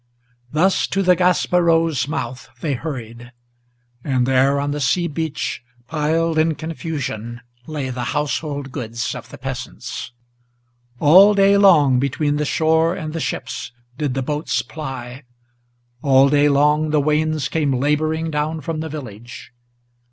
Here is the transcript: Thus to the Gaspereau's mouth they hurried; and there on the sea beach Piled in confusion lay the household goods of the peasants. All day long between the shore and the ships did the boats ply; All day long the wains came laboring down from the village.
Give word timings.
Thus 0.51 0.87
to 0.87 1.03
the 1.03 1.15
Gaspereau's 1.15 2.07
mouth 2.07 2.49
they 2.59 2.73
hurried; 2.73 3.31
and 4.03 4.25
there 4.25 4.59
on 4.59 4.71
the 4.71 4.79
sea 4.81 5.07
beach 5.07 5.61
Piled 5.85 6.39
in 6.39 6.55
confusion 6.55 7.41
lay 7.67 7.91
the 7.91 8.05
household 8.05 8.71
goods 8.71 9.13
of 9.13 9.29
the 9.29 9.37
peasants. 9.37 10.11
All 10.99 11.35
day 11.35 11.55
long 11.55 11.99
between 11.99 12.37
the 12.37 12.45
shore 12.45 12.95
and 12.95 13.13
the 13.13 13.19
ships 13.19 13.73
did 13.95 14.15
the 14.15 14.23
boats 14.23 14.63
ply; 14.63 15.21
All 16.01 16.29
day 16.29 16.49
long 16.49 16.89
the 16.89 16.99
wains 16.99 17.47
came 17.47 17.71
laboring 17.79 18.31
down 18.31 18.61
from 18.61 18.79
the 18.79 18.89
village. 18.89 19.53